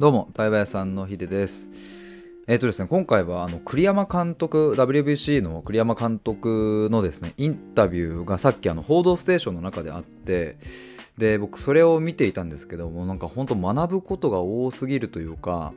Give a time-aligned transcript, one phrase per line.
[0.00, 1.68] どうも、対話屋さんのヒデです。
[2.46, 10.56] えっ、ー、とですね、今回はあの栗山監督、WBC の栗山監督のですね、インタビューがさっきあの報道ステーションの中であって、
[11.18, 15.74] で、僕それを見ていたんですけども、なんか本当学ぶことが多すぎるというか、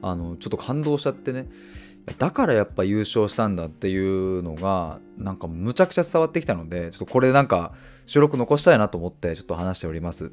[0.00, 1.46] あの、ちょっと感動しちゃってね、
[2.16, 7.74] だからやっぱ優勝したんだっていうのが、なんかむちゃくちゃ伝わってきたので、ちょっとこれなんか
[8.06, 10.32] 収録残したいなと思ってちょっと話しております。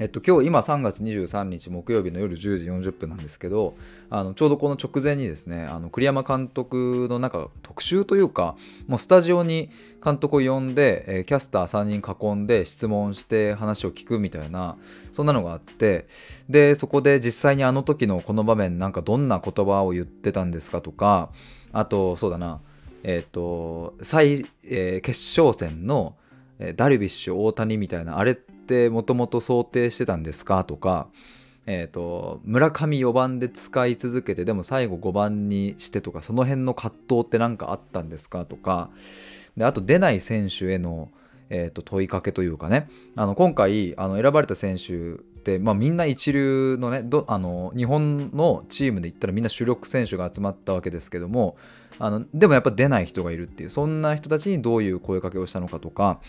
[0.00, 3.74] えっと、今日今3月23日木曜日の夜10時40分なんですけど
[4.08, 9.68] あのちょうどこの直前にですねあの栗山監督のなんか特集というかもうスタジオに
[10.02, 14.78] 監督を呼んで、えー、キャスター3人囲んで質問して話を聞くみたいな
[15.12, 16.06] そんなのがあって
[16.48, 21.28] でそこで実際にあの時のこの場面なんかどんな言葉を言ってたんですかとか
[21.74, 22.62] あとそうだな
[23.02, 26.16] えっ、ー、と最、えー、決勝戦の
[26.76, 28.49] ダルビッシュ大谷みたいなあれって
[28.90, 30.64] もともと想定してたんですか？
[30.64, 31.08] とか、
[31.66, 38.44] えーと、村上4番で使い続けてでも最後5番にしてとかその辺の葛藤って何かあったんですか？
[38.44, 38.90] とか
[39.56, 41.10] であと出ない選手への、
[41.48, 42.88] えーと、問いかけというかね。
[43.16, 51.56] あの今回あの選ばれた選手って、まあ、みんな一流のねどあの日本のチームで言ったらみんな主力選手が集まったわけですけども
[51.98, 56.20] あのでもやっぱ出ない人がいるっていうそんな人たちにどういう声かけをしたのかとか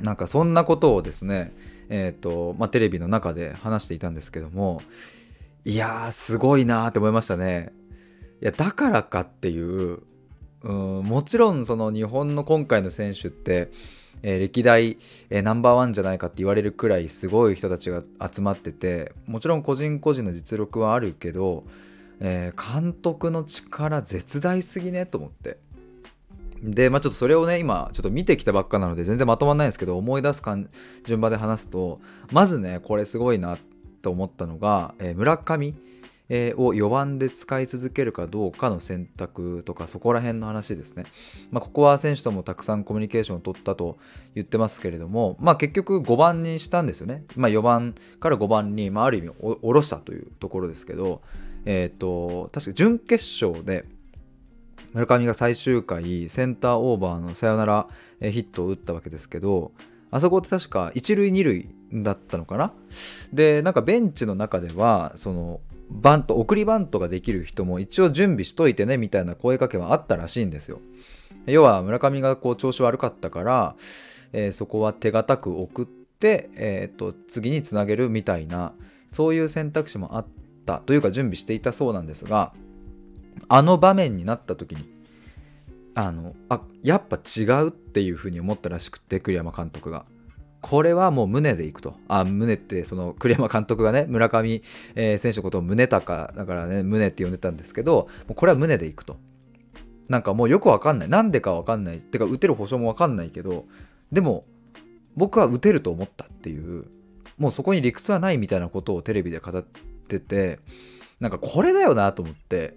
[0.00, 1.52] なんかそんなことをですね、
[1.88, 4.82] えーとまあ、テレビの中で話していたんですけども
[5.64, 7.72] いやーすごいなーって思いましたね。
[8.40, 10.00] いやだからかっていう
[10.62, 13.70] うんもちろんその日本の今回の選手って、
[14.22, 14.98] えー、歴代、
[15.30, 21.64] えー、ナンバーワンじゃないかって言われるくらいすごい人たちが集まっててもちろん個人個人の実力はあるけど、
[22.20, 25.58] えー、監督の力絶大すぎねと思って。
[26.62, 30.42] で、まあちょっとそれをね、今、ちょっと見てきたばっかなので、全然まとまんないんですけど、思い出す
[31.04, 32.00] 順番で話すと、
[32.32, 33.58] まずね、これすごいな
[34.02, 35.74] と思ったのが、えー、村上、
[36.28, 41.04] え、を4番で使い続けるかどうかの選択とか、そこら辺の話ですね。
[41.50, 43.96] まあ、ここは選手ともたくさんコミュニケーションを取ったと
[44.34, 47.24] 言ってますけれども、まあ、結局5番にしたんですよね。
[47.36, 51.22] まあ、4番から5番に、まあ、ある意味下ろしたというところですけど、
[51.64, 53.84] えっ、ー、と、確か準決勝で、
[54.96, 57.86] 村上が最終回センターオーバーのサヨナラ
[58.18, 59.72] ヒットを打ったわけですけど
[60.10, 62.72] あそこって確か1塁2塁だったのかな？
[63.30, 70.80] でなんかベンチの中ではそのバント送りバントができる人も一応準備しといてねみたいな声かけはあったらしいんですよ。
[71.44, 73.76] 要は村上がこう調子悪かったから、
[74.32, 78.72] えー、そこは手堅く送って、えーと次につなげるみたいな
[79.12, 80.26] そういう選択肢もあっ
[80.64, 82.54] たというか準備していたそうなんですが
[83.48, 84.84] あの場面になった時に
[85.94, 90.04] あのあやっぱ違うっていうふうに思ったらしくて栗山監督が。
[90.62, 91.94] これはもう胸でいくと。
[92.08, 94.62] あ胸ってその栗山監督がね村上、
[94.96, 99.16] えー、選手のことを宗高だからね胸って呼んでたんですけどもうこれは胸でいくと。
[100.08, 101.08] なんかもうよくわかんない。
[101.08, 101.98] なんでかわかんない。
[101.98, 103.66] ってか打てる保証もわかんないけど
[104.10, 104.44] でも
[105.16, 106.86] 僕は打てると思ったっていう
[107.38, 110.60] もうそこに理屈はないみたいなことをテレビで語ってて
[111.20, 112.76] なんかこれだよなと思って。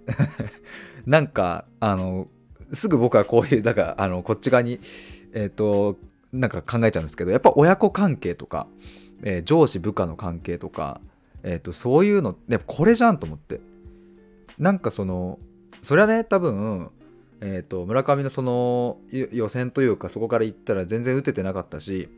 [1.06, 2.28] なんかあの
[2.72, 4.80] すぐ僕はこういうだからあのこっち側に
[5.34, 5.98] えっ、ー、と
[6.32, 8.68] なんか考えちゃうんですけどやっぱ親子関係とか、
[9.24, 11.02] えー、上司部下の関係とか、
[11.42, 13.62] えーと、そういうのやっぱこれじゃんと思って。
[14.58, 15.40] なんかその
[15.82, 16.90] それはね多分
[17.40, 22.10] えーと村上のその予選というかそこから言ったら全然打ててなかったし、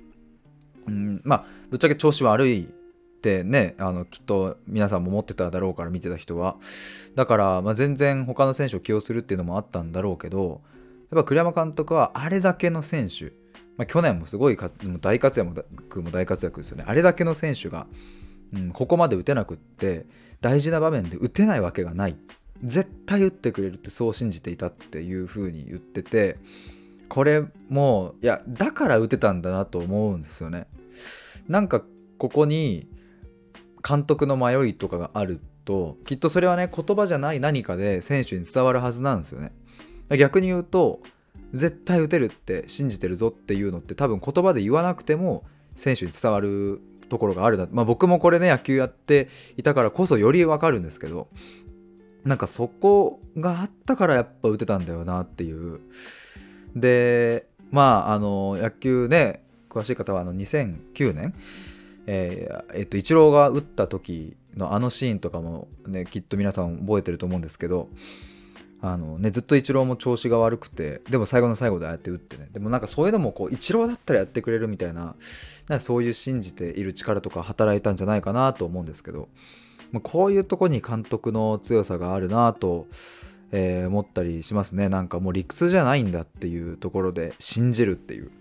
[0.88, 2.74] うん、まあぶっちゃけ調子悪い
[3.22, 6.56] ってねあのきっと皆さんも持ってただろうから見てた人は。
[7.16, 10.62] だから、まあ、全然他の選手を起用するっていうのもあったんだろうけど
[11.12, 13.26] やっぱ栗山監督はあれだけの選手、
[13.78, 14.58] まあ、去年もすごい
[15.02, 16.84] 大活躍も大活躍ですよね。
[16.88, 17.86] あれだけの選手が、
[18.54, 20.08] うん、ここまで打てなくって
[20.42, 22.16] 大事な場面で打てないわけがない。
[22.64, 26.38] 絶対打ってくれるってそう信じていたっていう風に言ってて
[27.10, 30.68] これもういやだから打てたんだなと思うんですよね。
[31.48, 31.82] なんか
[32.20, 32.88] ここに
[33.88, 39.52] 監督の迷いとかがあるときっとそれはね言葉じゃない何かで選手に伝わるはずなんですよね。
[40.18, 41.02] 逆に言うと
[41.54, 45.44] 絶対打てるって信じてるぞっていうのって多分言葉で言わなくても
[45.76, 51.28] 選手に伝わるところがあるな、まあ、僕もこれね野球やっていたからこそよりわかるんですけど
[52.24, 55.82] なんかそこがあったからやっぱ打てたんだよなっていう。
[56.76, 61.34] でまああの野球ね詳しい方はあの2009年
[62.08, 67.90] えー、えっと、イチローが打った時のあのシーンとかもね、きっと皆さん覚えてると思うんですけど、
[68.82, 75.16] あのね、ずっとイチローも調子が悪くて、でも最後の最後でああやって打ってね、でもなんかそういうのもこう、イチローだったらやってくれるみたいな、
[75.68, 79.30] なんかそういう信じている力とか働いたんじゃないかなと思うんですけど、
[79.92, 82.88] まあ、こういうとこに監督の強さがあるなと、
[83.52, 84.90] えー、思ったりしますね。
[84.90, 88.32] なんかもう理屈じゃないんだっていうところで信じるっていう、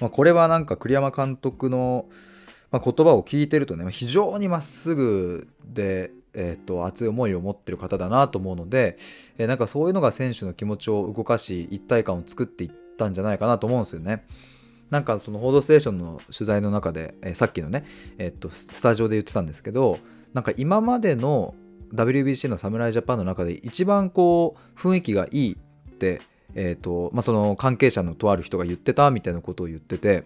[0.00, 2.06] まあ、これはなんか栗山監督の、
[2.70, 8.98] まあ、言葉を聞いてるとね非常にまっすぐで、えーと、熱い思いを持ってる方だなと思うので、
[9.38, 14.24] えー、なんかそういうのが選手の気持ちを動かし一体感を作っていったんじゃないかなと思うんですよね。
[14.90, 17.84] なんかその「報道ステーション」の取材の中で、えー、さっきのね、
[18.16, 19.98] えー、っとスタジオで言ってたんですけど
[20.32, 21.54] なんか今までの
[21.94, 26.20] WBC の侍ジャパンの中で一番こう雰囲気がいいって、
[26.54, 30.24] えーとまあ、その関係者のとある人が言ってたみたいなことを言ってて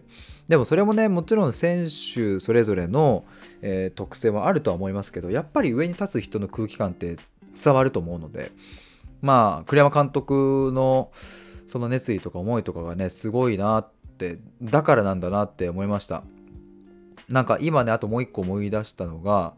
[0.49, 3.25] でもそれもねもちろん選手それぞれの、
[3.61, 7.17] えー、特性はあるとは思いますけどやっぱり上に立つ人の空気感って
[7.63, 8.53] 伝わると思うので
[9.21, 11.11] まあ栗山監督の
[11.69, 13.89] その熱意とか思いとかがねすごいなっ
[14.19, 16.23] てだからなんだなって思いました。
[17.29, 19.55] なんか今ねあともう一個思い出したのが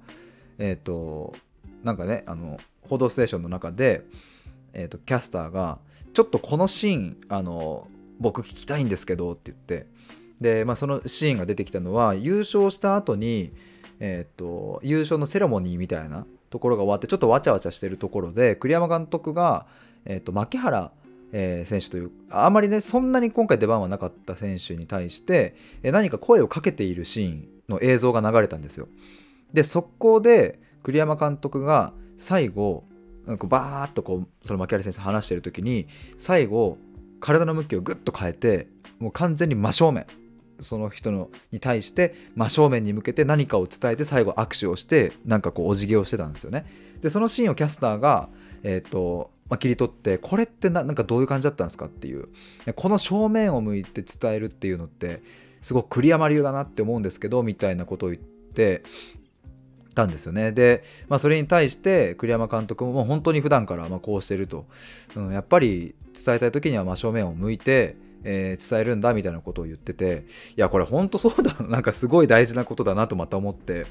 [0.59, 1.35] えっ、ー、と
[1.83, 2.59] なんかねあの
[2.89, 4.05] 「報道ステーション」の中で、
[4.75, 5.79] えーと、キャスターが
[6.15, 7.87] 「ちょっとこのシーンあの
[8.19, 9.87] 僕聞きたいんですけど」って言って
[10.41, 13.53] で、まあ、そのシーンが出てきたのは優勝した後に
[14.01, 19.67] えーと、優勝のセレモニーみたいなところが終わってちょっとわちゃわちゃしてるところで栗山監督が、
[20.05, 20.93] えーと、牧原、
[21.33, 28.89] えー、選手というあまりねそんなに今回出番はなかった選手に対して、えー、何か声をかけているシーンの映像が流れたんですよ。
[29.53, 32.85] で速攻で栗山監督が最後
[33.27, 35.87] なんかバーッとこうその牧原先生話してる時に
[36.19, 36.79] 最後
[37.21, 38.69] 体の向きをグッと変えて
[38.99, 40.07] もう完全に真正面
[40.61, 46.67] その人のに対して真正面に向けて何かを伝えて最後握手をしてなんかこうお辞儀をしてたんですよね。
[47.01, 48.29] でそのシーンをキャスターが、
[48.63, 52.29] えーとまあ、切り取ってこれってなんかどういう感じだったんですかっていう
[52.77, 55.23] この正面を向いて伝えるっていうのって
[55.61, 58.85] すごく栗山流だなって思うんですけどみたいなことを言って
[59.95, 60.53] たんですよね。
[60.53, 64.67] で、まあ、それに対して栗山監督ももう本当に普段からまこうしてると、
[65.15, 70.25] うん、やっぱり伝えたい時には真正面を向いて、えー、伝えるんだみたいなことを言ってて
[70.57, 73.87] いやこれ本当そうだ なんかすごい大事なことだなとまた思って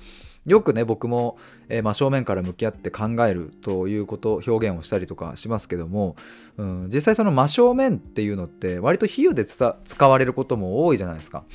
[0.45, 1.37] よくね僕も、
[1.69, 6.15] えー、真正面から向き合って考えるということ表現をしたりとかしますけども、
[6.57, 11.45] うん、実際その真正面っていうのって割と比喩で使われることも多いじゃないですか。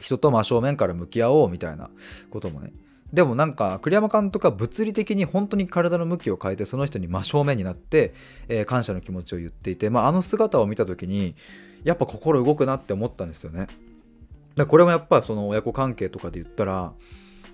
[0.00, 1.88] 人と真正面から向き合おうみたいな
[2.28, 2.72] こともね
[3.14, 8.12] でもなんか栗山監督は物理的に本当に体の向きを変えてその人に真正面になって、
[8.48, 11.36] えー、感謝の気持ちを言っていて、まあ、あの姿を見た時に
[11.84, 13.68] やっぱ心動くなって思ったんですよね。
[14.56, 16.92] だこれもやっぱその親子関係とかで言ったら、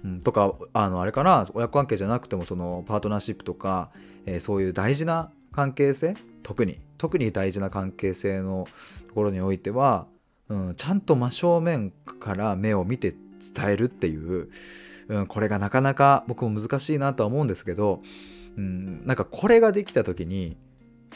[0.02, 3.90] うん、とかあのあれかな親子関係じゃなくてもそのパートナーシップとか、
[4.24, 8.66] えー、そういう大事な関係性特に特に大事な関係性の
[9.08, 10.06] ところにおいては、
[10.48, 13.14] うん、ちゃんと真正面から目を見て
[13.54, 14.48] 伝えるっていう
[15.10, 18.00] うん、これがなかなか僕も難しいなとは思うんですけど、
[18.56, 20.56] うん、なんかこれができた時に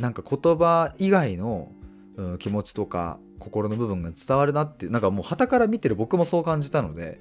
[0.01, 1.71] なんか言葉以外の、
[2.17, 7.21] うん、気持ちとか心の部分が伝わるなってなんかもう旗から見てる僕もそう感じたので、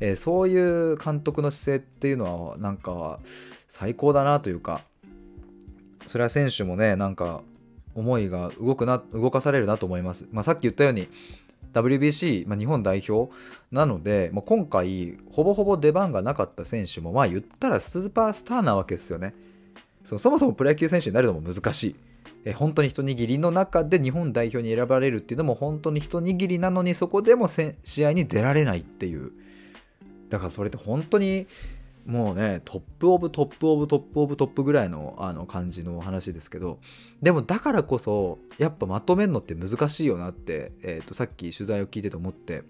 [0.00, 3.18] えー、そういう監督の姿勢っていうのはなんか
[3.68, 4.80] 最高だなというか
[6.06, 7.42] それは選手もねなんか
[7.94, 11.08] 思いが動くな動かされるなと思います、まあ、さっき言ったように
[11.74, 13.32] WBC、まあ、日本代表
[13.70, 19.34] なので、まあ、今回ほぼほぼ出番がなかった選手もまあ言ったらスーパースターなわけですよね。
[20.04, 21.96] そそもそもプロ野球選手になるのも難しい。
[22.46, 29.32] え本当に一握りの中で日本代表に選ばれるっていうのも本当に一握りなのにそこでも試合に出られないっていう。
[30.28, 31.46] だからそれって本当に
[32.06, 36.78] もうね top of top of top of top ぐらいのあの感じの話ですけど
[37.22, 42.64] でもだからこそやっぱまとめるのって難しいよなって、えー、とさっき取材を聞いてて思って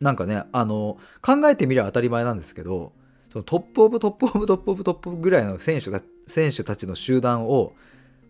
[0.00, 2.92] なんかねあの考えてみれば当たり前なんですけど
[3.32, 5.90] その top of top of top of top ぐらいの選手
[6.26, 7.74] 選手たちの集団を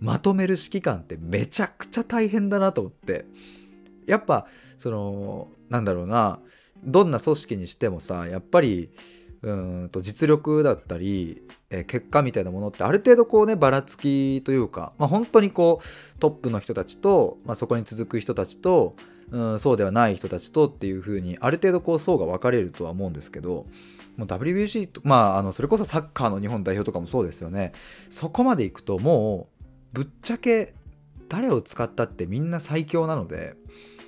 [0.00, 3.24] まとめる指揮官ってめちゃくちゃ大変だなと思って
[4.06, 4.46] やっぱ
[4.78, 6.40] そのなんだろうな
[6.84, 8.90] どんな組織にしてもさやっぱり
[9.42, 18.94] うんと実力だったり、え、結果みたいなものってある程度こうねばらつきというか、まあ、本当にこうトップの人たちと、まあ、そこに続く人たちと、
[19.30, 23.66] うん、そうではない人たちとっていう風にある程度こう層が分かれるとは思うんですけど
[24.18, 27.72] WBC とまああのそれこそサッカーの日本代表とかもそうですよね。
[28.10, 30.74] そこまでいくともうぶっちゃけ
[31.28, 33.54] 誰を使ったってみんな最強なので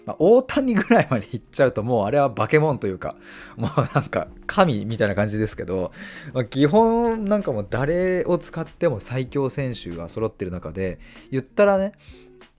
[0.07, 3.17] まあ、大谷ぐらいまで行っちゃうともうあれは化け物というか
[3.57, 5.93] もうなんか神みたいな感じですけど、
[6.33, 10.99] まあ、基本なんかもう誰を使っても最強選手が揃ってる中で
[11.31, 11.93] 言ったらね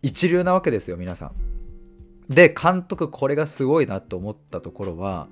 [0.01, 1.31] 一流なわけですよ皆さん。
[2.33, 5.27] で監督これがすごいなと思ったところは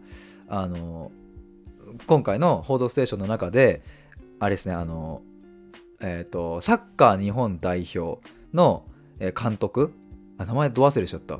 [0.47, 1.11] あの
[2.05, 3.81] 今回の「報道ステーション」の中で
[4.39, 5.21] あれですねあの
[6.01, 8.21] えっ、ー、とサッカー日本代表
[8.53, 8.85] の
[9.19, 9.91] 監督
[10.37, 11.39] あ名前ど忘れしちゃった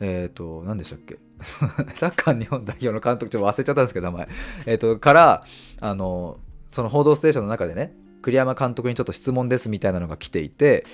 [0.00, 1.18] えっ、ー、と何でしたっけ？
[1.42, 1.66] サ
[2.06, 4.28] ッカー日本代表の監督ちょっと忘れちゃったんですけど名前。
[4.66, 5.44] えっ、ー、とから
[5.80, 10.86] あのその「報道ステーション」の中でね栗山監督にちょっと質問ですみたいなのが来ていて、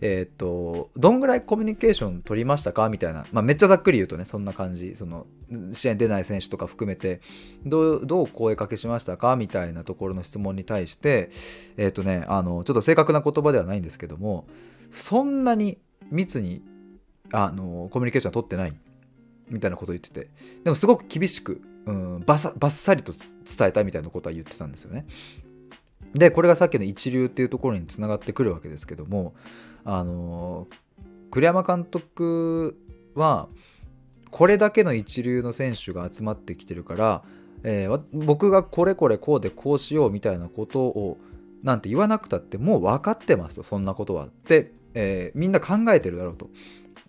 [0.00, 2.88] えっ、ー、と、どんぐらいコミュニケーション取りましたか？
[2.88, 5.26] みたいな、まあ、めっちゃざっくり言うとね、そんな感じ、その、
[5.72, 7.20] 試合に出ない選手とか含めて、
[7.66, 9.36] どう、どう声かけしましたか？
[9.36, 11.30] みたいなところの質問に対して、
[11.76, 14.46] えっ、ー、とね、あの、ちょっと正確な言葉ではないんですけども、
[14.90, 15.76] そんなに
[16.10, 16.62] 密に、
[17.32, 18.74] あの、コミュニケーション取ってない
[19.48, 20.28] みたいなことを言ってて、
[20.64, 25.06] でもすごく厳しく、うん、バッサリと伝えたいみたいなことは言ってたんですよね。
[26.14, 29.34] でこれがさっきの一流っていうところにつながってくるわけですけども
[29.84, 30.68] あの
[31.30, 32.76] 栗山監督
[33.14, 33.48] は
[34.30, 37.22] これだけの一流の選手が集まってきてるから、
[37.62, 41.18] えー、僕がこれこれこうでこうしようみたいなことを
[41.62, 43.62] なんて言わなくたってもう分かってますと。
[43.62, 44.26] そんなことは。
[44.26, 46.50] って、えー、みんな考えてるだろうと。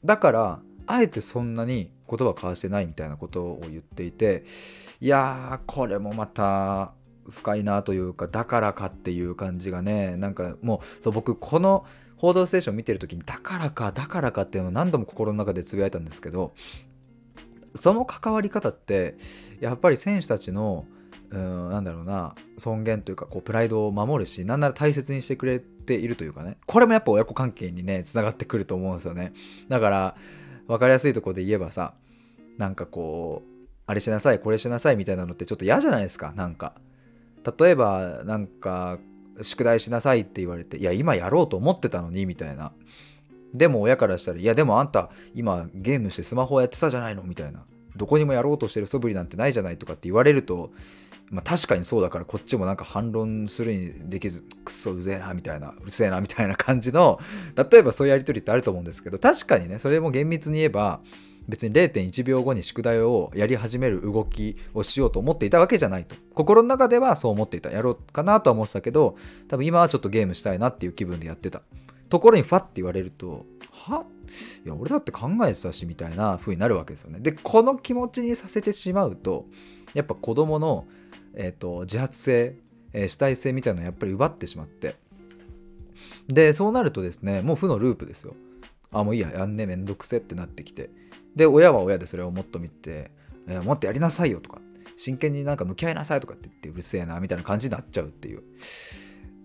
[0.03, 4.43] だからあえてそんなに言葉交わしてないみたいなことを言っていて
[4.99, 6.93] いやーこれもまた
[7.29, 11.85] 深いなというかだからかっていう感じがねなんかもうそう僕この
[12.17, 16.53] 「報道ステーション」見てる時にだからかだからかっていうのを何度も心の中でつぶやいたんですけど
[17.75, 19.15] その関わり方って
[19.59, 20.85] やっぱり選手たちの
[21.29, 26.57] うんなんだろうな尊厳というかこうプライドを守るしなんなら大切にしてくれているというかね。
[26.67, 29.33] これもやっぱ親子関係にねつながってくると思うんですよね。
[29.67, 30.15] だから
[30.67, 31.95] 分かりやすいとこで言えばさ
[32.57, 33.49] なんかこう
[33.87, 36.73] あれしなさいこれしなさいみたいなのってちょっと嫌じゃないですかなんか。
[37.59, 38.99] 例えばなんか
[39.41, 42.71] 宿題しなさいって言われていや今やろうと思ってたのにみたいな。
[43.53, 47.65] でも親からしたらいやでもあんた今ゲームしてスマホやってたじゃないのみたいな。
[47.95, 50.71] どこにもやろうとしてる素振りなんてないじゃないとかって言われると
[51.31, 57.19] まあ、確かにそうだからこっちもなんか反論するにできずくっそうぜえなみたいなうるせえなみたいな感じの
[57.55, 61.01] 例えばそういうやり取りってあると思うんですけど確かにねそれも厳密に言えば
[61.47, 66.15] 別に0.1秒後に宿題をやり始める動きをしようと思っていたわけじゃないと。
[66.35, 69.15] 心の中ではそう思っていたやろうかなとは思ってたけど
[69.47, 71.63] 多分今はちょっとゲームしたいなっていう気分でやってた。
[72.09, 74.05] ところにファッて言われるとは？
[74.63, 77.19] いや俺だって考えてたしみたいな風になるわけですよね。
[77.19, 79.47] でこの気持ちにさせてしまうと
[79.93, 80.85] やっぱ子供の、
[81.41, 82.57] えーと、自発性、
[82.91, 84.97] えー、主体性みたいなのをやっぱり奪ってしまって。
[86.27, 88.35] でそうなるとですねもう負のループですよ。
[88.91, 90.89] あもういいややんねめんどくせってなってきて。
[91.35, 93.11] で親は親でそれをもっと見て、
[93.47, 94.59] えー、もっとやりなさいよとか。
[94.97, 98.43] 真剣になんか向き合いなさいとかって言ってうるせえなみたいな感じになっちゃうっていう。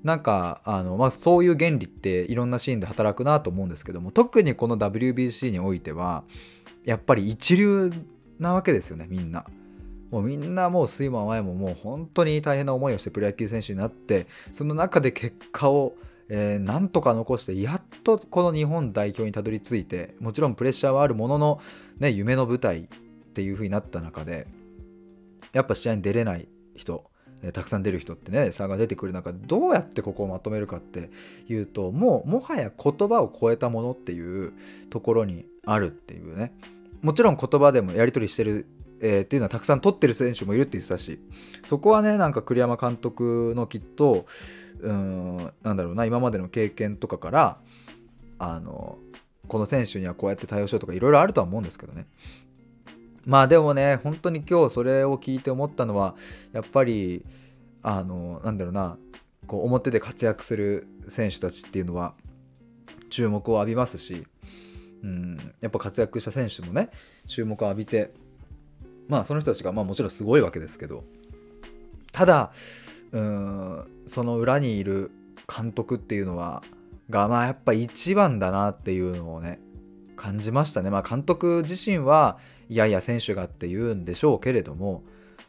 [0.03, 6.25] なんかあの、まあ、そういう原理っていろんなシーンで働くなと思うんですけども特にこの WBC においては
[6.85, 7.93] やっぱり一流
[8.41, 9.47] なわけですよねみんな。
[10.11, 15.95] もうみんなもう睡魔前ももう本当に大変な思いをしてプロ野球選手になってその中で結果を
[16.29, 21.61] え、なんとか残してやっとこの日本代表にたどり着いてもちろんプレッシャーはあるものの、
[21.99, 22.87] ね、夢の舞台っ
[23.35, 24.47] ていう風になった中で
[25.53, 27.11] やっぱ試合に出れない人、
[27.43, 31.11] え、たくさん出る人ってね差が出てくる中どうやってここをまとめるかって
[31.49, 34.53] いうともうもはや言葉を超えたものっていう
[34.91, 36.53] ところにあるっていうね。
[37.03, 38.65] もちろん言葉でもやり取りしてる
[39.01, 41.19] えー、っていうのはたくさん取ってる選手もいるって言ってたし
[41.65, 44.27] そこはねなんか栗山監督のきっと
[44.81, 47.59] うんなんだろうな今までの経験とかから
[48.39, 48.99] あの
[49.49, 52.07] この選手にはこうやって対応しようとかいろいろあるとは思うんですけどね。
[53.27, 56.15] まあでもね本当に今日それを聞いて思ったのは
[56.53, 57.25] やっぱり
[57.83, 58.99] あのなんだろうな
[59.47, 62.15] こう表で活躍する選手たちっていうのは
[63.09, 64.27] 注目を浴びますし、
[65.03, 66.91] うん、やっぱ活躍した選手もね
[67.27, 68.13] 注目を浴びて
[69.09, 71.05] まあその人たちがまあもちろんすごいわけですけど
[72.13, 72.53] ただ
[73.13, 75.11] うんその裏にいる
[75.55, 76.63] 監督っていうのは
[77.11, 79.61] がまあやっぱ一番だなっていうのをね
[80.17, 80.91] 感じましたね。
[80.91, 85.03] まあ監督自身はいやいや選手がって言うんでしょうけれども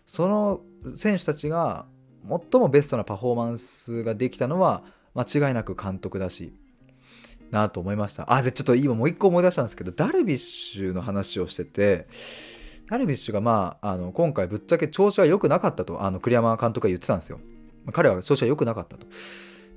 [0.06, 0.62] その
[0.96, 1.86] 選手たちが
[2.28, 4.84] 最もベストなパフォーマンスができたのは
[5.14, 6.54] 間違いなく監督だし
[7.52, 8.32] なと思いました。
[8.34, 12.08] あでちょっと今もう一個思い出したんですけどダルビッシュの話をしてて
[12.90, 17.40] ダルビッシュがまああの今回ぶっちゃけ調子は良くなかったとあの栗山監督が言ってたんですよ。
[17.92, 19.08] 彼は調子は良くなかったと。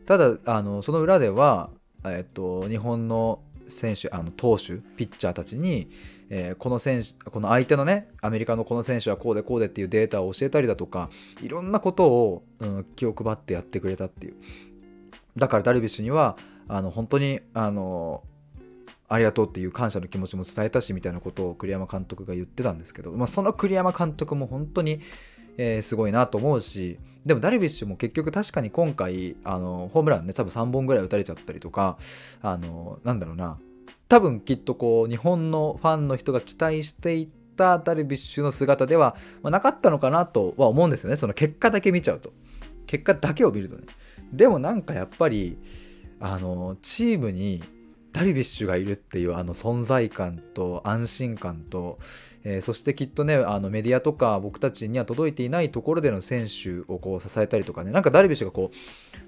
[0.07, 1.71] ただあのその裏では、
[2.05, 5.91] えっと、日本の選手あの投手ピッチャーたちに、
[6.31, 11.11] えー、この選手この相手のねアメリカのこの選手はこうでこうでっていうデータを教えたりだとか
[11.43, 14.37] いろんなことを、うん、気を配ってやってくれたっていう
[15.37, 16.37] だからダルビッシュには
[16.69, 18.23] あの本当にあの
[19.09, 25.01] ありがとうっていう感謝の気持ちも伝えたしみたいなことを栗山監督が言ってたんですけど、まあ、その栗山監督も本当に
[25.59, 31.99] えー、すごいなと思うしでもダルビッシュも結局確かに今回あのホームランね多分3本ぐらい打たれちゃったりとか
[32.41, 33.59] あのなんだろうな
[34.09, 41.17] 多分きっとこう日本のファンの人が期待していたダルビッシュの姿では、ま、なかったのかなとは思うんですよね。
[41.17, 42.33] その結果だけ見ちゃうと。
[42.87, 43.83] 結果だけを見るとね。
[44.33, 45.59] でもなんかやっぱり
[46.21, 47.63] あのチームに
[48.13, 51.99] ダルビッシュがいるっていうあの存在感と安心感と、
[52.43, 58.77] えー、そしてきっとねあのメディアとか僕たちには届いていないところでの選手をこう支えたりとかねなんかダルビッシュがこう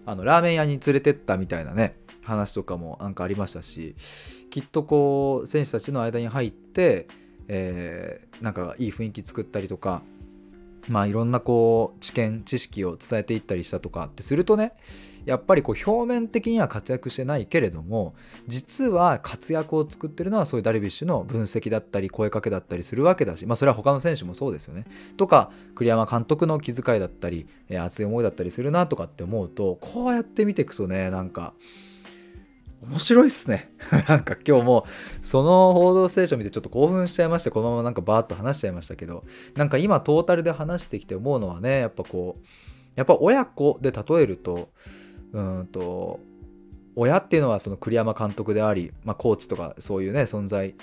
[0.07, 3.97] あのラーメン屋に連れてったみたいなね話とかもなんかありましたし
[4.51, 7.07] きっとこう選手たちの間に入って、
[7.49, 10.03] えー、なんかいい雰囲気作ったりとか
[10.89, 14.73] まあいろんなこう知見知識を伝えていったりしたとかってするとね
[15.25, 18.15] やっぱりこう表面的には活躍してないけれども
[18.47, 24.85] 実は活躍を作ってるのはそういうダルビッシュの分析だったり声かけだったりするわけだしまあそれは他の選手もそうですよね
[25.17, 31.55] とか栗山監督の気遣いだったり、え、熱い思いだったりするなとかって思うとこうやって見ていくとねなんか
[32.83, 33.71] 面白いっすね。
[34.09, 34.87] なんか今日も
[35.21, 39.25] その報道ステーション見てちょっと興奮しちゃいまして、このままなんかバーッと話しちゃいましたけど、
[39.55, 42.45] なんか今トータルで話してきて思うのはね、やっぱこう、
[42.97, 44.71] やっぱ親子で例えると、
[45.33, 46.21] うんと、
[46.97, 50.75] 親っていうのはその栗山監督であり、まあ、コーチとかそういうね、存在、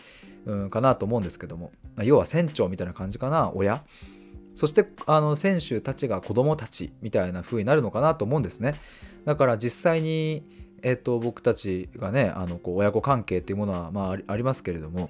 [0.46, 3.84] うん、かなと思うんですけども、まあ、要は船長みたいな感じかな、親。
[4.56, 8.80] そしてあの選手たちが子供たちみたいな風になるのかなと思うんですね。
[9.24, 10.44] だから実際に
[10.82, 15.10] えーと、僕たちがねあのこう親子関係っていうものは、まあ、ありますけれども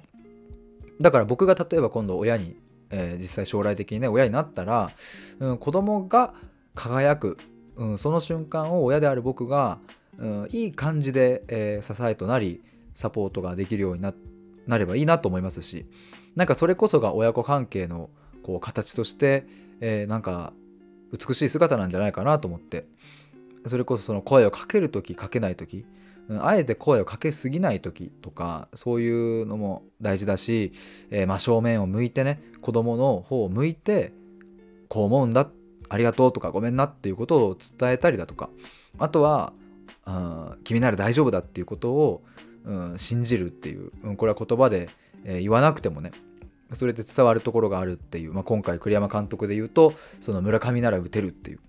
[1.00, 2.56] だから僕が例えば今度親に、
[2.90, 4.90] えー、実際将来的にね親になったら、
[5.38, 6.34] うん、子供が
[6.74, 7.38] 輝く、
[7.78, 9.78] うん、その瞬間を親である僕が、
[10.18, 12.60] うん、いい感じで、えー、支えとなり
[12.94, 14.12] サポートができるようにな
[14.78, 15.86] ればいいなと思いますし
[16.34, 18.10] なんかそれこそが親子関係の
[18.42, 19.46] こう形として、
[19.80, 20.52] えー、なんか
[21.12, 22.86] 美しい姿なんじゃないかなと思って
[23.66, 25.86] それこそその声をかける時かけない時
[26.40, 30.72] あえて声をかけすぎない時とかそういうのも大事だし、
[31.10, 34.12] えー、真正面を向いてね子供の方を向いて
[34.88, 35.50] こう思うんだっ
[35.88, 38.50] ありがとうとかごめんなっていうことを伝えたりだとか。
[38.98, 39.52] あとは、
[40.06, 42.22] うん、君なら大丈夫だっていうことを、
[42.64, 44.88] うん、信じるっていう、うん、これは言葉で、
[45.24, 46.12] えー、言わなくてもね
[46.72, 51.60] それで伝わるところがあるっていう、まあ、今回栗山監督で言うとその村上なら打てるっていう。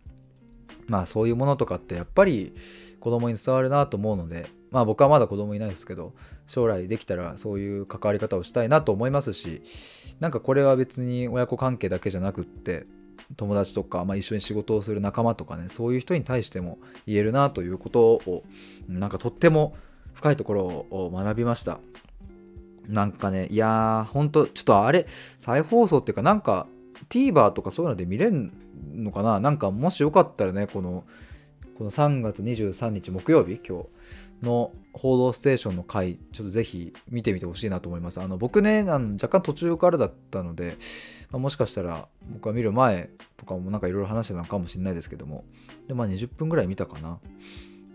[0.88, 2.53] まあそういうものとかってやっぱり
[2.99, 6.13] 子供に伝わるなと思うのでまあ僕はまだ子供いないですけど
[6.47, 9.62] 将来できたらそういう関わり方をしたいなと思いますし
[10.19, 12.88] なんかこれは別に親子関係だけじゃなくって
[13.35, 18.43] 友達とか、まあ、一緒に仕事をする仲間とかねそういう人に対しても言えるなということを
[18.87, 19.75] なんかとっても
[20.13, 21.79] 深いところを学びました。
[22.87, 25.05] なんかねいやーほんとちょっとあれ
[25.37, 26.65] 再放送っていうかなんか
[27.09, 28.51] TVer とかそういうので見れん
[28.95, 29.39] のかな？
[29.39, 31.03] なんかもしよかったらねこの
[31.77, 38.19] この3月23日木曜日今日の「報道ステーション」の回ちょっとぜひ見てみてほしいなと思います。
[38.19, 40.77] あの僕ねあの若干途中からだったので、
[41.31, 45.45] まあ、もしかしたら僕が見る前とかもなんかいろいろ話してたのかもしれないですけども
[45.88, 47.19] でまあ20分ぐらい見たかな。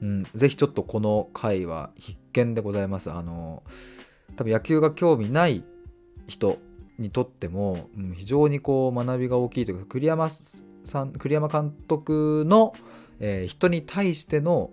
[0.02, 3.10] うんぜひちょっとこの回は必見でございます。
[3.10, 3.62] あの
[4.36, 5.62] 多分野球が興味ない
[6.26, 6.58] 人
[6.98, 12.72] にとっても、うん、非常にこう学びが大きいというか栗山さん栗山監督の、
[13.20, 14.70] えー、人に対しての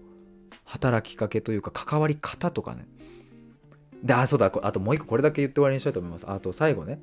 [0.71, 2.85] 働きかけというか関わり方とかね。
[4.03, 6.25] であそうだあともう一個これだけ言って終わりにしたいと思います。
[6.29, 7.01] あと最後ね。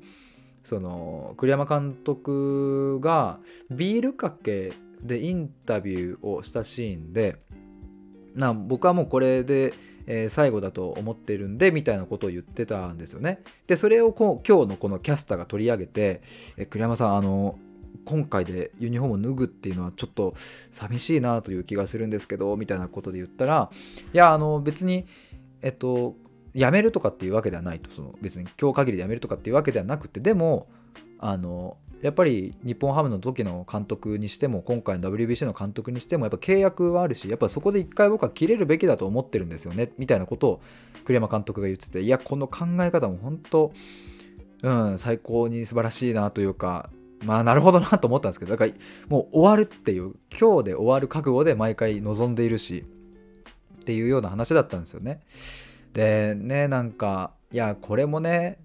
[0.63, 3.39] その栗山監督が
[3.71, 7.37] ビールかけでインタビューをしたシーンで
[8.35, 9.73] な僕はもうこれで
[10.11, 13.43] えー、最後だと思ってるんでみたいなことを言ってたんですよね。
[13.67, 16.21] でそれをこう今日のこのキャスターが取り上げて
[16.57, 17.59] 「え栗山さんあの
[18.05, 20.33] 今回でユニフォームを脱ぐっていうのはちょっと
[20.71, 23.69] 寂しいなという気がするんですけどみたいなことで言ったら
[24.13, 25.05] いやあの別に
[25.61, 26.15] えっと
[26.55, 30.67] 辞めるとかっていうわけではないとその別に今日限りで辞めるとかっていうわけではなくてでも
[31.19, 40.61] あのやっぱり日本ハムの時の監督にしても今回の WBC の監督にしてもやっぱ契約はあるしやっぱそこで一回僕は切れるべきだと思ってるんですよねみたいなことを
[41.03, 43.73] 栗山監督が言ってていやこの考え方も本当
[44.61, 46.89] うん最高に素晴らしいなというか
[47.23, 48.71] まあなるほどなと思ったんですけどだから
[49.07, 52.85] もう終わるっていう今日で終わる覚悟で毎回臨んでいるし
[53.81, 55.21] っていうような話だったんですよね。
[55.93, 58.59] でねなんかいやこれもね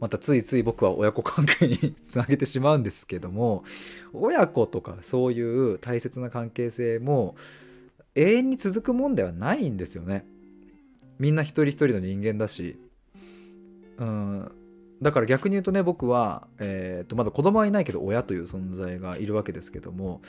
[0.00, 3.64] またついつい僕は親子関係につなげてしまうんですけども
[4.12, 7.34] 親子とかそういう大切な関係性も
[8.14, 10.26] 永遠に続くもんではないんですよね。
[11.18, 12.78] みんな一人一人の人間だし、
[13.98, 14.52] うん、
[15.02, 20.22] だから逆に言うとね僕は、えー、とまだ子供はいないけど親という存在がいるわけですけども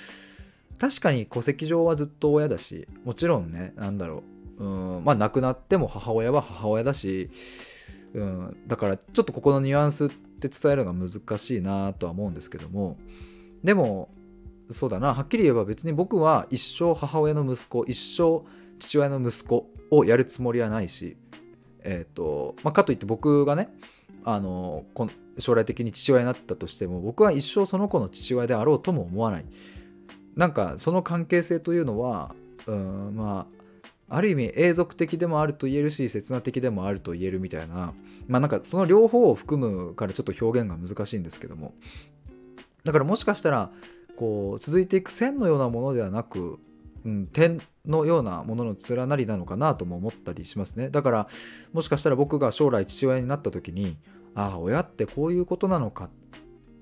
[0.80, 4.24] 確かに戸籍上はずっと親だしもちろんね何だろ
[4.60, 7.30] ううんまあ亡くなっても母親は母親だし、
[8.14, 12.98] うん、だからちょっとここのニュアンスって伝えるのが難しいなとは思うんですけども
[13.64, 14.10] でも
[14.72, 18.44] そうだなはっきり言えば別に僕は一生母親の息子一生
[18.80, 21.18] 父親の息子をやるつもりはないし
[21.84, 23.70] えっ、ー、と、まあ、かといって僕がね
[24.24, 24.84] あの
[25.38, 29.46] 将来的に父親になったとしても僕は一生その子の父親であろうとも思わない。
[30.36, 33.48] なんかその関係性というのはうんま
[34.10, 37.94] あある意味永続的でもあると言えるし刹那的でもあると言えるみたいな
[38.28, 41.74] まあなんかその両方を含むからちょっと表現が難しいんですけども。
[42.84, 43.70] だからもしかしたら
[44.16, 46.58] こう続いていく線のようなものではなく、
[47.08, 50.90] うん、点のようなものの連なりなのかなとも思ったりしますね。
[50.90, 51.28] だから
[51.72, 53.98] もしかしたら僕が将来父親になった時に
[54.36, 56.10] ああ親ってこういうことなのか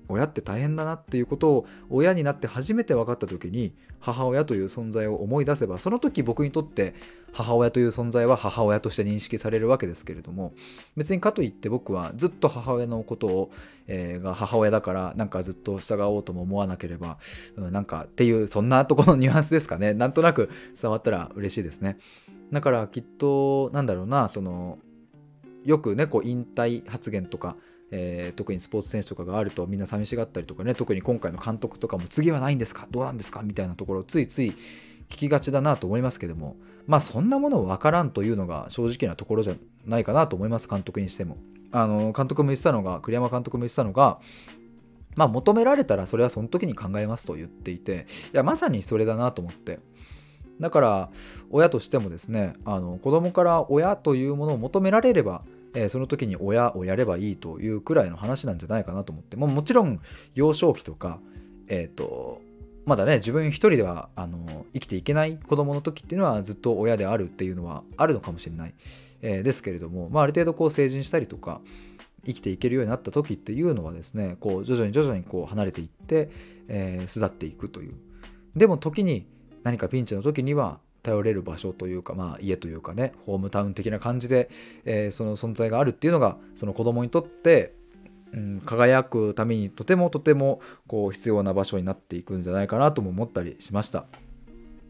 [0.08, 6.94] 親って大変だなっていうことを親になって初めて分かった時に母親という存在を思い出せばその時僕にとって
[7.32, 10.54] 母親という存在は母親として認識されるわけですけれども
[10.96, 13.50] 別にかといって僕はずっと母親のことを、
[13.88, 17.18] えー、が母親だからなんかずっと従おうとも思わなければ、
[17.56, 19.92] うん、なんかっていうそんなとこのニュアンスですかね。
[19.92, 21.98] なんとなく伝わったら嬉しいですね。
[22.52, 24.78] だからきっとなんだろうなその
[25.64, 27.56] よくねこう引退発言とか
[27.90, 32.88] えー、特にスポーツ選手とかがあるとみんな寂しがったりとかね特に今回の監督とかも次はないんですか？
[32.90, 33.42] どうなんですか？
[33.42, 34.50] みたいなところをついつい
[35.08, 41.36] 聞きがちだなと思いますけどもまあそんなもの分からんというのが正直なところじゃないかなと思います監督にしても。
[41.72, 44.18] あの監督も言ってたのが栗山監督も言ってたのが
[45.14, 49.80] まあ求められたらそれはその時に考えますと言っていていやまさにそれだなと思って。
[50.58, 51.10] だから
[51.50, 55.42] 親としてもですねあの子供から親というものを求められれば
[55.76, 59.36] えー、その時に親をやればいいというくらいの話なんじゃないかなと思って。
[59.36, 60.00] ももちろん
[60.34, 61.20] 幼少期とか、
[61.68, 62.40] えっ、ー、と
[62.86, 68.74] まだね自分一人ではあの生きていけない子供の時っていうのはずっと親であるっていうのはあるのかもしれない、
[69.20, 71.60] えー、ですけれども、まあ、ある程度こう成人したりとか
[72.24, 76.30] 生きていけるようになった時っていうのはですねこう徐々に徐々にこう離れていって、
[76.68, 77.94] えー、巣立っていくという。
[78.54, 79.26] でも時に
[79.64, 84.50] 何かピンチの時には頼れる場所というか、まあ、家というかねホームタウン的な感じで、
[84.84, 87.72] えー、その存在があるっていうのがその子供にとって、
[88.32, 94.06] うん、輝くためにとてもとてもこう必要な場所になっていくんじゃないかなとも思ったりしました。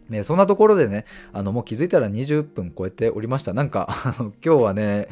[0.09, 3.55] ね、そんなところでね、あの、もう気づいたら20分超えておりました。
[3.55, 5.09] なんか、今日はね、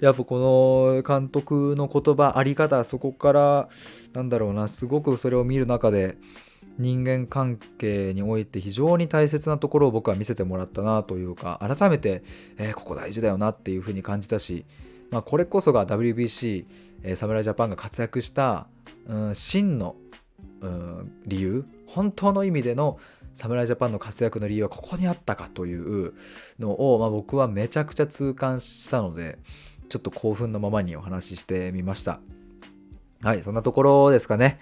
[0.00, 3.68] やっぱこの監督の言葉、あり方、そこから、
[4.12, 6.16] なんだろうな、すごくそれを見る中で、
[6.78, 12.22] 人間関係において非常に大切なところを僕は見せてもらったなというか改めて、
[12.58, 14.64] えー、ここ大事だよなっていうふうに感じたし、
[15.10, 16.66] まあ、これこそが WBC、
[17.14, 18.66] 侍ジャパンが活躍した、
[19.06, 19.96] うん、真の、
[20.60, 22.98] うん、理由本当の意味での
[23.34, 26.14] 侍ジャパンの活躍の理由はここにあったかという
[26.58, 29.38] のを、まあ、僕はめちゃくちゃ痛感したので
[29.88, 32.20] ちょっと興奮のままにお話ししてみました。
[33.22, 34.58] はい、そんなところですかね。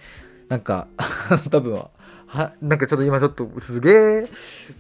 [0.53, 0.87] なんか
[1.51, 1.83] 多分
[2.27, 4.29] はなんかちょっと今ちょっとすげえ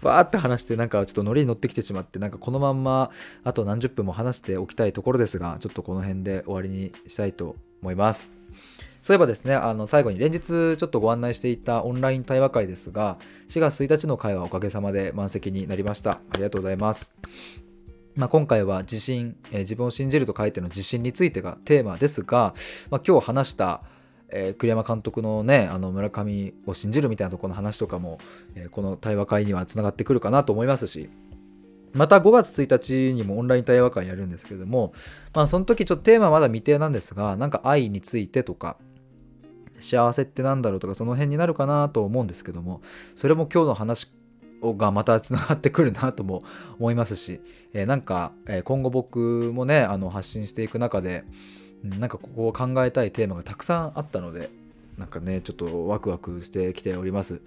[0.02, 3.10] バーって話してなんかちょっとノリに乗ってきてしまってなんかこのまんま
[3.42, 8.30] あと何十分も話しておきたいところですがちょっとこの辺で終わりにしたいと思います。
[9.00, 13.16] そういえばですねあの最後に連日ちょっとご案内していたオンライン対話会ですが
[13.48, 16.20] 4月1日の会はおかげさまで満席になりました。
[16.32, 17.14] ありがとうございます。
[18.14, 22.54] まあ、今回は自信、えー、自分を信じると書いての自信についてがテーマですが、
[22.90, 23.82] まあ、今日話した
[24.32, 28.18] えー、栗山監督のねあの村上を信じるみたいなところの話とかも、
[28.54, 31.10] えー、この対話会にはつながってくるかなと思いますし
[31.92, 34.92] また5月1日にもオンライン対話会やるんですけども
[35.34, 38.76] まあその時ちょっとテーマはまだ未定なんですがなんか愛についてとか
[39.78, 42.80] 幸せって何だろうとかその辺になるかなと思うんですけども
[43.14, 44.10] それも今日の話
[44.62, 46.42] がまたつながってくるなとも
[46.78, 47.40] 思いますし、
[47.72, 51.24] えー、なんか、え、今後僕もねあの発信していく中で
[51.84, 54.50] なんかここを考えたいテーマがたくさんあったので、
[54.98, 57.40] なんかね、ちょっとワクワクしてきております。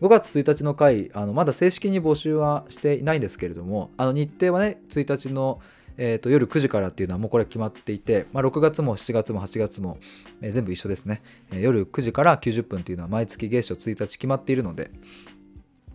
[0.00, 5.60] 5月1日の回、あのまだ正式に募集はしていないんですけれども、あの日程はね、1日の、
[5.98, 9.98] えー、と夜9時からっていうのはもうこれ決まっていて、まあ、6月も7月も8月も、
[10.40, 14.90] えー、全部一緒ですね、えー、夜9時から90分っていうのは毎月月初1日決まっているので、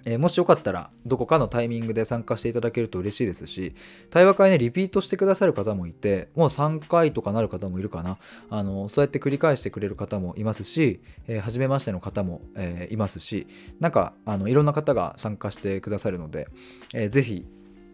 [0.10, 3.76] え、もしよかったらどこかのタイミングで参加していただけると嬉しいですし
[4.10, 8.18] 対話会ねリピートしてくださる方もいてもう3回とかなる方もいるかな。
[8.50, 13.48] あのそうやって繰り返してくれる方もいますし、えー、初めましての方も、えー、いますし
[13.82, 16.48] なんかあのいろんな方が参加してくださるので、
[16.94, 17.46] えー、ぜひ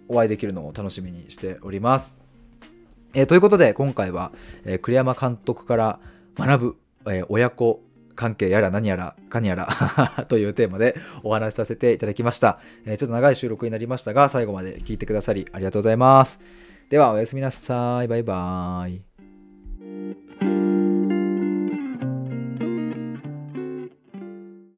[0.07, 2.19] お会いできるのを楽しみにしております。
[3.15, 4.31] えーということで今回は、
[4.65, 5.99] え栗山監督から
[6.35, 7.83] 学ぶ、え親子
[8.15, 9.67] 関係やら何やらかにやら
[10.29, 16.39] というテーマでお話しさせていただきました、えーちょっと長い収録になりましたが最後まで聞いてくださりありがとうございます。
[16.89, 18.07] ではおやすみなさい。
[18.07, 19.12] バイバーイ。